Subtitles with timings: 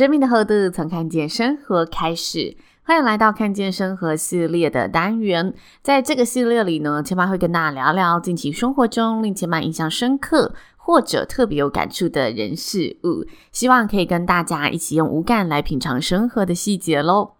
[0.00, 5.52] 生命的厚度从看见生活开始，欢迎来到看见生活系列的单元。
[5.82, 17.32] 在这个系列里呢，千妈会跟大家聊聊近期生活中令千妈印象深刻或者特别有感触的人事物，希望可以跟大家一起用五感来品尝生活的细节喽。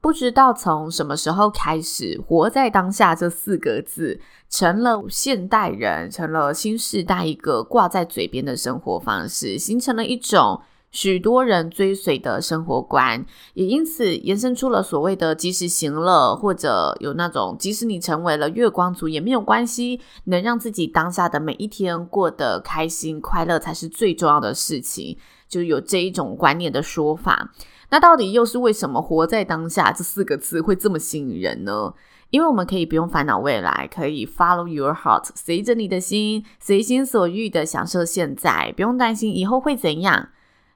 [0.00, 10.62] 不知道从什么时候开始，“活在当下”这四个字成了现代人，成了新世代一个挂在嘴边的生活方式，形成了一种。
[10.94, 27.52] 许多人追随的生活观，也因此延伸出了所谓的“及时行乐”，或者有那种即使你成为了月光族也没有关系，能让自己当下的每一天过得开心快乐才是最重要的事情，就有这一种观念的说法。
[27.90, 31.92] 那到底又是为什么“活在当下”这四个字会这么吸引人呢？
[32.30, 40.28] 因为我们可以不用烦恼未来，可以 follow your heart，随着你的心，随心所欲的享受现在，不用担心以后会怎样。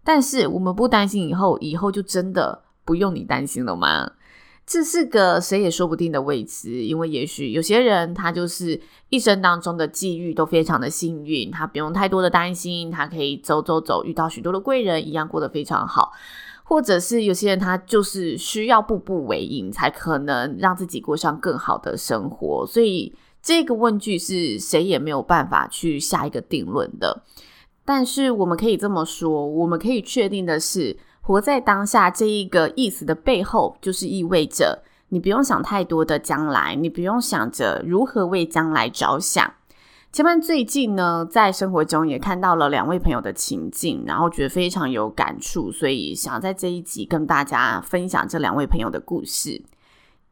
[0.08, 4.10] 但是我们不担心以后，以后就真的不用你担心了吗？
[4.66, 16.12] 这是个谁也说不定的未知，因为也许有些人他就是一生当中的际遇都非常的幸运，他不用太多的担心，他可以走走走，遇到许多的贵人，一样过得非常好。
[16.64, 22.66] 或者是有些人他就是需要步步为营，才可能让自己过上更好的生活。
[22.66, 27.22] 所以这个问句是谁也没有办法去下一个定论的。
[27.88, 39.54] 但是我们可以这么说，我们可以确定的是，活在当下这一个意思的背后，就是意味着你不用想太多的将来，你不用想着如何为将来着想。
[40.12, 49.62] 千嫚最近呢，在生活中也看到了两位朋友的情境，然后觉得非常有感触，所以想在这一集跟大家分享这两位朋友的故事。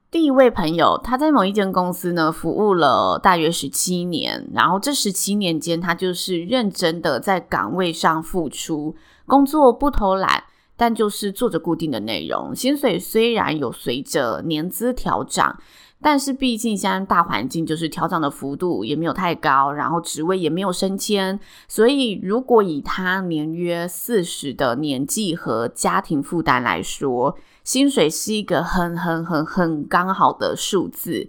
[0.08, 8.94] 第一位朋友，他在某一间公司呢服务了大约十七年，然后这十七年间，他就是认真的在岗位上付出，
[9.26, 10.44] 工作不偷懒，
[10.76, 12.54] 但就是做着固定的内容。
[12.54, 15.58] 薪水虽然有随着年资调涨，
[16.02, 31.28] 但是毕竟现在大环境就是调涨的幅度也没有太高，然后职位也没有升迁，所以如果以他年约四十的年纪和家庭负担来说，薪水是一个很很很很刚好的数字，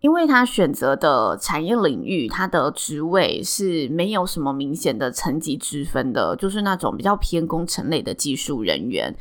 [0.00, 9.14] 因为他选择的产业领域，他的职位是没有什么明显的层级之分的，就是那种比较偏工程类的技术人员。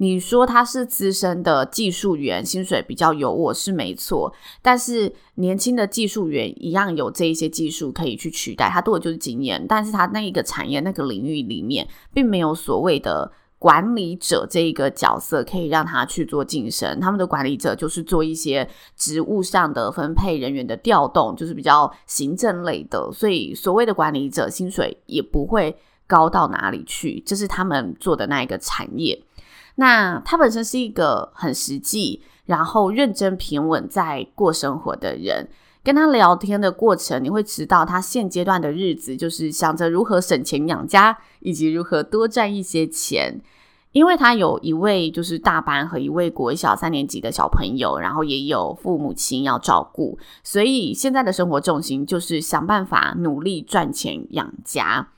[0.00, 13.30] 你说他是资深的技术员，薪水比较优渥是没错，但是年轻的技术员一样有这一些技术可以去取代，他多的就是经验，但是他那一个产业那个领域里面，并没有所谓的。
[13.60, 23.12] 管理者这一个角色可以让他去做晋升，他们的管理者就是做一些职务上的分配、人员的调动，就是比较行政类的。
[23.12, 29.22] 所以所谓的管理者薪水也不会高到哪里去，这是他们做的那一个产业。
[29.80, 35.48] 那他本身是一个很实际，然后认真平稳在过生活的人。
[35.82, 43.40] 跟他聊天的过程，你会知道他现阶段的日子就是想着如何省钱养家，以及如何多赚一些钱。
[43.92, 55.08] 因为他有一位就是大班和一位国小三年级的小朋友，然后也有父母亲要照顾，所以现在的生活重心就是想办法努力赚钱养家。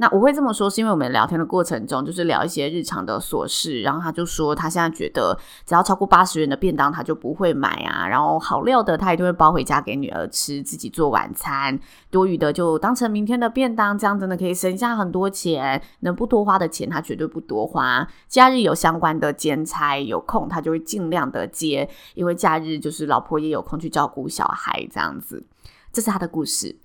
[0.00, 8.08] 那我会这么说，是因为我们聊天的过程中，就是聊一些日常的琐事，然后他就说，他现在觉得只要超过八十元的便当，他就不会买啊。
[8.08, 11.78] 然后好料的，他一定会包回家给女儿吃，自己做晚餐，
[12.10, 15.82] 多余的就当成明天的便当，这样真的可以省下很多钱。
[15.98, 18.08] 能不多花的钱，他绝对不多花。
[18.26, 25.44] 假日有相关的兼差，有空他就会尽量的接，因为假日就是老婆也有空去照顾小孩，这样子。
[25.92, 26.78] 这是他的故事。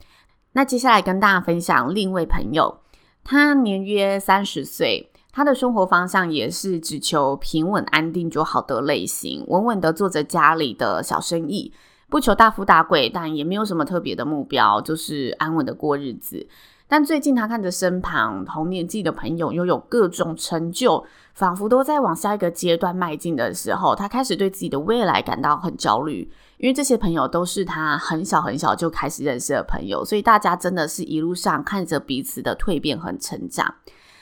[0.51, 2.81] 那接下来跟大家分享另一位朋友。
[3.25, 11.74] 他年约三十岁，他的生活方向也是只求平稳安定就好的类型，稳稳的做着家里的小生意，
[12.07, 16.48] 不求大富大贵，但也没有什么特别的目标，就是安稳的过日子。
[16.88, 21.04] 但最近他看着身旁同年纪的朋友拥有各种成就，
[21.34, 26.32] 仿佛都在往下一个阶段迈进的时候，他开始对自己的未来感到很焦虑。
[26.58, 33.76] 因为这些朋友都是他很小很小就开始认识的朋友，所以大家真的是一路上看着彼此的蜕变和成长。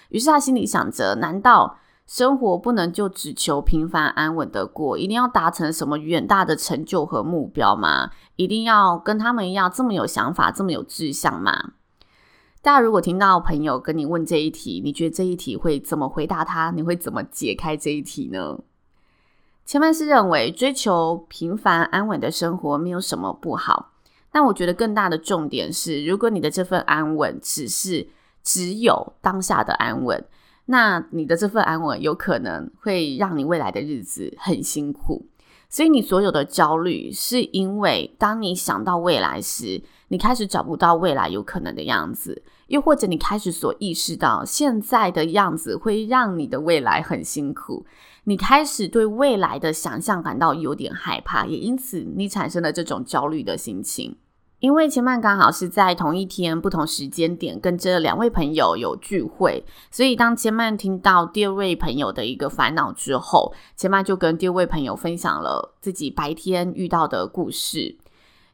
[0.09, 1.77] 于是他心里想着：难道
[2.07, 4.97] 生活不能就只求平凡安稳的过？
[4.97, 8.09] 一定要达成什么远大的成就和目标吗？
[8.37, 11.73] 一定要跟他们一样这么有想法、这么有志向吗？
[12.63, 16.71] 大家如果听到朋友跟你问这一题，你觉得这一题会怎么回答他？
[16.71, 18.57] 你会怎么解开这一题呢？
[19.65, 23.91] 千曼是认为追求平凡安稳的生活没有什么不好，
[24.31, 28.07] 但我觉得更大的重点是，如果你的这份安稳只是
[28.41, 30.23] 只有当下的安稳，
[30.67, 35.25] 那你的这份安稳有可能会让你未来的日子很辛苦。
[35.67, 39.81] 所以你所有的焦虑，是因为当你想到未来时，
[40.13, 47.83] 你开始找不到未来有可能的样子，又或者你开始所意识到现在的样子会让你的未来很辛苦，
[48.25, 54.15] 你开始对未来的想象感到有点害怕，也因此你产生了这种焦虑的心情。
[54.59, 67.97] 因为千曼刚好是在同一天不同时间点跟这两位朋友有聚会，所以当千曼听到第二位朋友的一个烦恼之后，千曼就跟第二位朋友分享了自己白天遇到的故事。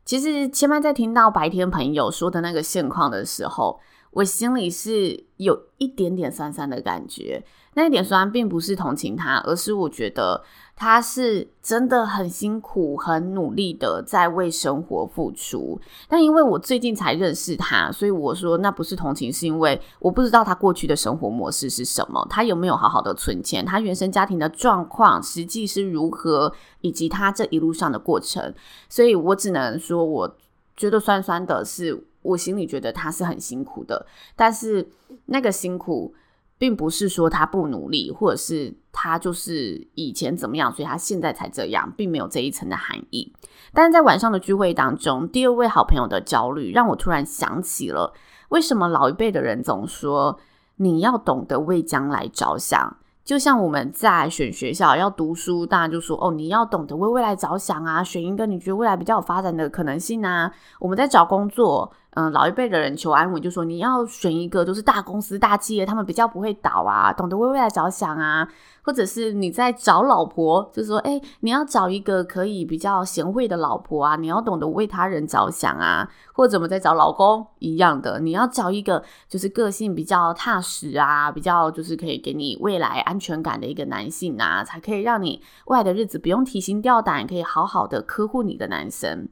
[0.06, 3.80] 其实前面在听到白天朋友说的那个现况的时候，
[4.12, 7.44] 我心里是有一点点酸酸的感觉。
[7.76, 10.44] 那一点酸并不是同情他，而是我觉得
[10.76, 15.80] 他是真的很辛苦、很努力的在为生活付出。
[16.10, 26.52] 但因为我最近才认识他，所以我说那不是同情，是因为我不知道他过去的生活模式是什么，他有没有好好的存钱，他原生家庭的状况实际是如何，
[26.82, 28.54] 以及他这一路上的过程。
[28.90, 30.36] 所以我只能说，我
[30.76, 34.06] 觉得酸酸的是，我心里觉得他是很辛苦的，
[34.36, 34.89] 但是
[35.25, 36.13] 那个辛苦。
[36.60, 43.33] 并不是说他不努力，或者是他就是以前怎么样，所以他现在才这样，并没有这一层的含义。
[43.71, 48.13] 但是在晚上的聚会当中，第二位好朋友的焦虑让我突然想起了，
[48.50, 50.38] 为什么老一辈的人总说
[50.75, 52.98] 你要懂得为将来着想。
[53.24, 60.51] 就像我们在选学校要读书，大家就说哦，你要懂得为未来着想啊，选一个你觉得未来比较有发展的可能性啊。
[60.80, 68.48] 我们在找工作，嗯，老一辈的人求安稳，就说你要选一个就是大公司、大企业，他们比较不会倒啊，懂得为未来着想啊。
[68.82, 76.10] 或者是你在找老婆，就是说，哎，你要找一个可以比较贤惠的老婆啊，你要懂得为他人着想啊。
[76.34, 89.28] 或者我们在找老公一样的，你要找一个就是个性比较踏实啊，比较就是可以给你未来安全感的一个男性啊，才可以让你未来的日子不用提心吊胆，可以好好的呵护你的男生。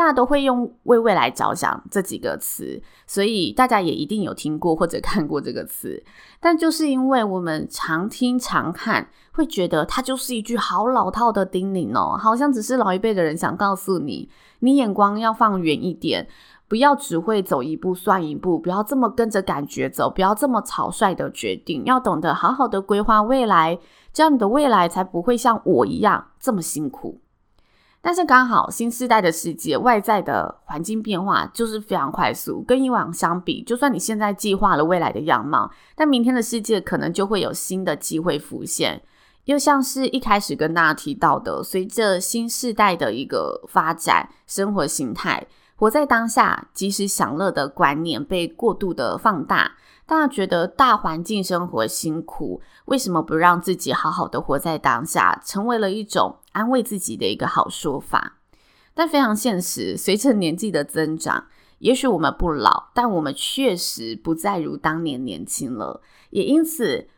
[0.00, 6.02] 大家都会用“为未来着想”这几个词，所以大家也一定有听过或者看过这个词。
[6.40, 14.30] 但就是因为我们常听常看，会觉得它就是一句好老套的叮咛哦，好像只是老一辈的人想告诉你，
[14.60, 16.26] 你眼光要放远一点，
[16.66, 23.78] 不要只会走一步算一步，不要这么跟着感觉走，不要这么草率的决定，要懂得好好的规划未来，
[24.14, 27.20] 这样你的未来才不会像我一样这么辛苦。
[28.02, 39.02] 但是刚好新世代的世界，外在的环境变化就是非常快速，跟以往相比，就算你现在计划了未来的样貌，但明天的世界可能就会有新的机会浮现。
[39.44, 45.46] 又像是一开始跟大家提到的，随着新世代的一个发展，生活形态，
[45.76, 49.72] 活在当下，及时享乐的观念被过度的放大。
[50.06, 58.38] 大家觉得大环境生活辛苦，为什么不让自己好好的活在当下，成为了一种安慰自己的一个好说法？
[58.94, 61.46] 但非常现实，随着年纪的增长，
[61.78, 66.02] 也许我们不老，但我们确实不再如当年年轻了。
[66.30, 67.08] 也因此，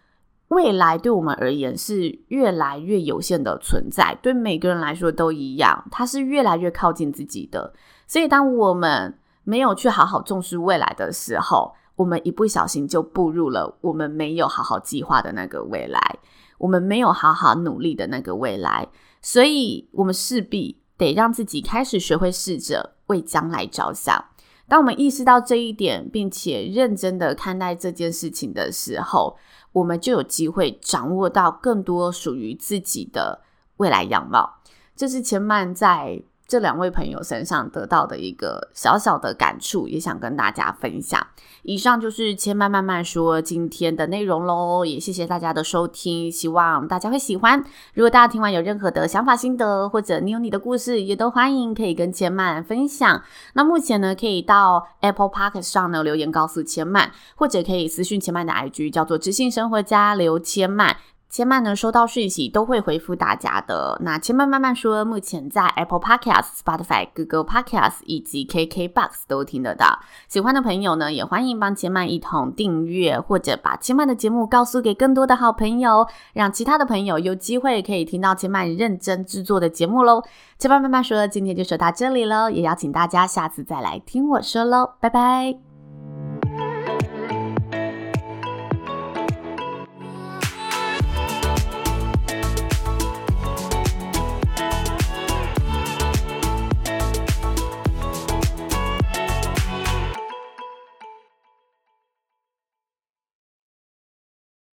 [0.48, 7.72] 未来对我们而言是越来越有限的存在，对每个人来说都一样，它是越来越靠近自己的。
[8.06, 16.18] 所以，当我们没有去好好重视未来的时候，我们一不小心就步入了我们没有好好计划的那个未来，
[16.58, 18.88] 我们没有好好努力的那个未来，
[19.22, 24.24] 所以我们势必得让自己开始学会试着为将来着想。
[24.68, 29.36] 当我们意识到这一点，并且认真的看待这件事情的时候，
[29.72, 33.42] 我们就有机会掌握到更多属于自己的
[33.76, 34.60] 未来样貌。
[34.96, 41.26] 这是前曼在这两位朋友身上得到的一个小小的感触，也想跟大家分享。
[41.62, 47.64] 以上就是千嫚慢慢说今天的内容喽，也谢谢大家的收听，希望大家会喜欢。
[47.94, 53.22] 如果大家听完有任何的想法心得，或者你有你的故事，也都欢迎可以跟千嫚分享。
[53.54, 60.96] 那目前呢，可以到 Apple Podcast 上呢留言告诉千嫚，或者可以私讯千嫚的 IG，叫做知性生活家刘千嫚。
[61.32, 63.98] 千嫚呢，收到讯息都会回复大家的。
[64.02, 69.98] 那千嫚慢慢说，目前在 Apple Podcast、Spotify、Google Podcast 以及 KKBox 都听得到。
[70.28, 80.22] 喜欢的朋友呢，也欢迎帮千嫚一同订阅，或者把千嫚的节目告诉给更多的好朋友，让其他的朋友有机会可以听到千嫚认真制作的节目喽。
[80.58, 85.71] 千嫚慢慢说，今天就说到这里喽，也邀请大家下次再来听我说喽，拜拜。